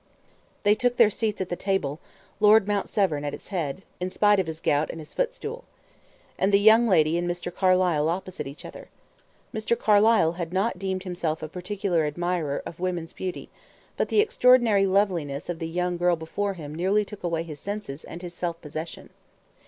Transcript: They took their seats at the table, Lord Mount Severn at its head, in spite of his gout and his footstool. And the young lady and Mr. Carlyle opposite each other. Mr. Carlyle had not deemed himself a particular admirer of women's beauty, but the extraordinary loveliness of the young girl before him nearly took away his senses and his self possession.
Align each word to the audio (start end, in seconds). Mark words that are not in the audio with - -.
They 0.63 0.73
took 0.73 0.97
their 0.97 1.11
seats 1.11 1.41
at 1.41 1.49
the 1.49 1.55
table, 1.55 1.99
Lord 2.39 2.67
Mount 2.67 2.89
Severn 2.89 3.23
at 3.23 3.35
its 3.35 3.49
head, 3.49 3.83
in 3.99 4.09
spite 4.09 4.39
of 4.39 4.47
his 4.47 4.59
gout 4.59 4.89
and 4.89 4.97
his 4.99 5.13
footstool. 5.13 5.63
And 6.39 6.51
the 6.51 6.57
young 6.59 6.87
lady 6.87 7.19
and 7.19 7.29
Mr. 7.29 7.53
Carlyle 7.53 8.09
opposite 8.09 8.47
each 8.47 8.65
other. 8.65 8.87
Mr. 9.53 9.77
Carlyle 9.77 10.31
had 10.31 10.51
not 10.51 10.79
deemed 10.79 11.03
himself 11.03 11.43
a 11.43 11.47
particular 11.47 12.05
admirer 12.05 12.63
of 12.65 12.79
women's 12.79 13.13
beauty, 13.13 13.51
but 13.95 14.09
the 14.09 14.21
extraordinary 14.21 14.87
loveliness 14.87 15.49
of 15.49 15.59
the 15.59 15.67
young 15.69 15.97
girl 15.97 16.15
before 16.15 16.55
him 16.55 16.73
nearly 16.73 17.05
took 17.05 17.21
away 17.21 17.43
his 17.43 17.59
senses 17.59 18.03
and 18.03 18.23
his 18.23 18.33
self 18.33 18.59
possession. 18.59 19.11